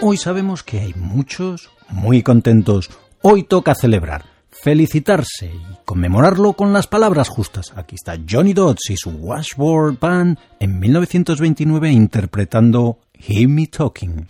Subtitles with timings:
[0.00, 2.90] Hoy sabemos que hay muchos muy contentos.
[3.22, 7.72] Hoy toca celebrar, felicitarse y conmemorarlo con las palabras justas.
[7.76, 14.26] Aquí está Johnny Dodds y su Washboard Band en 1929 interpretando Hear Me Talking.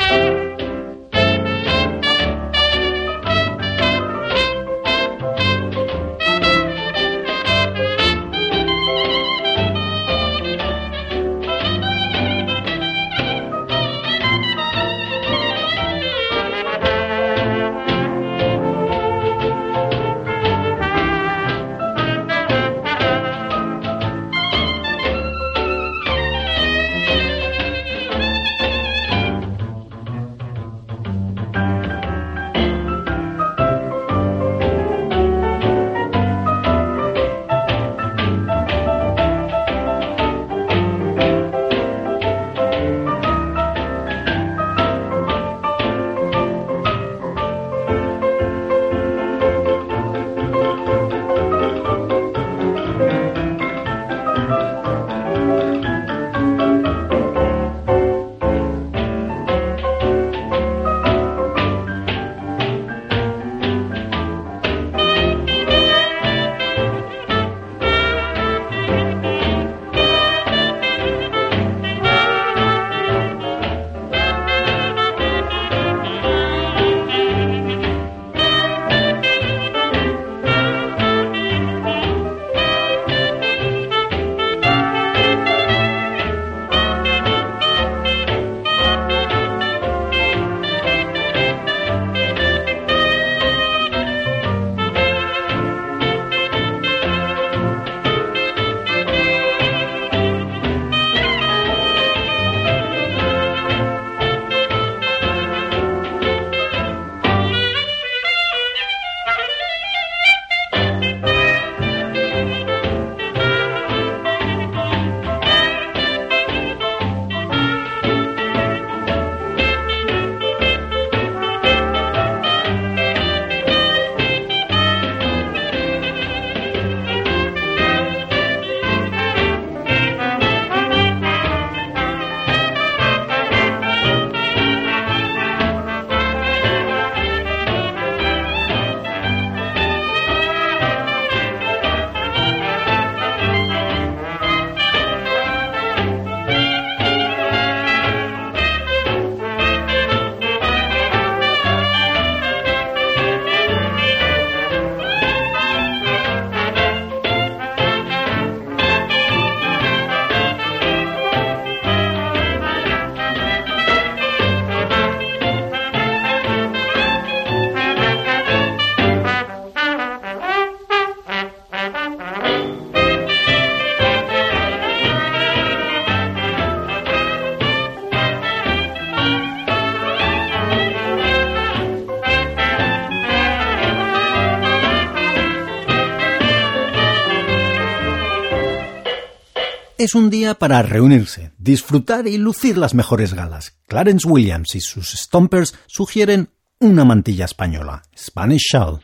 [189.99, 193.77] Es un día para reunirse, disfrutar y lucir las mejores galas.
[193.87, 199.01] Clarence Williams y sus Stompers sugieren una mantilla española, Spanish Shawl.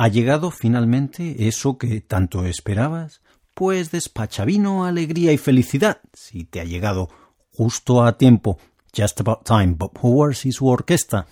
[0.00, 3.20] ¿Ha llegado finalmente eso que tanto esperabas?
[3.52, 5.98] Pues despacha vino, alegría y felicidad.
[6.12, 7.08] Si te ha llegado
[7.52, 8.58] justo a tiempo,
[8.96, 11.26] just about time, Bob Howard y su orquesta.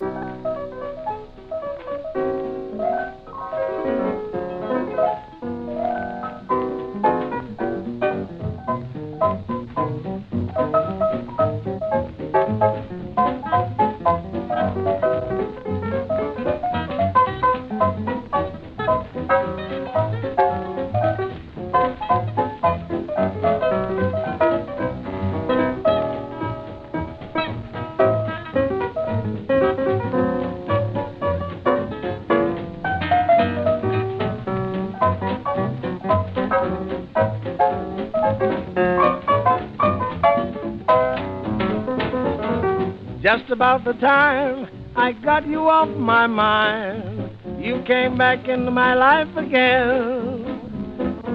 [43.27, 47.29] Just about the time I got you off my mind,
[47.59, 50.45] you came back into my life again.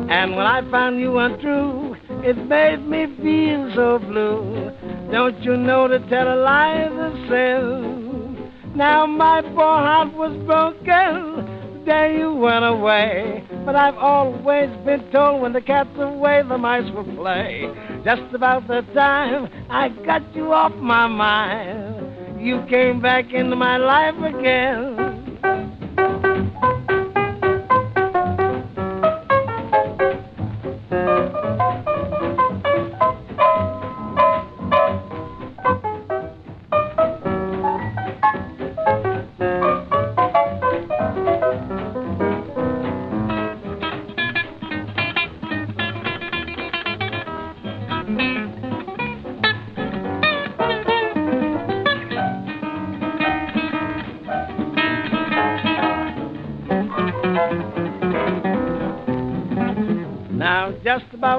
[0.09, 1.95] And when I found you untrue,
[2.25, 4.73] it made me feel so blue.
[5.13, 8.53] Don't you know to tell a lie is a sin?
[8.75, 13.45] Now my poor heart was broken the day you went away.
[13.67, 17.71] But I've always been told when the cat's away, the mice will play.
[18.05, 23.77] Just about the time I got you off my mind, you came back into my
[23.77, 25.12] life again.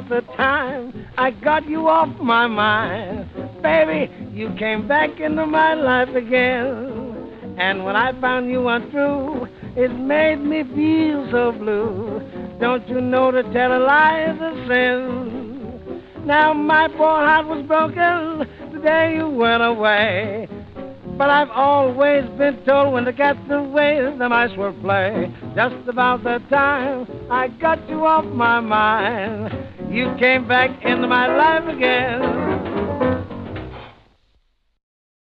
[0.10, 3.29] The time I got you off my mind.
[3.62, 7.55] Baby, you came back into my life again.
[7.57, 12.22] And when I found you untrue, it made me feel so blue.
[12.60, 16.03] Don't you know to tell a lie is a sin?
[16.25, 20.48] Now my poor heart was broken the day you went away.
[21.17, 25.31] But I've always been told when the cat's away, the mice will play.
[25.55, 29.53] Just about the time I got you off my mind,
[29.93, 32.42] you came back into my life again.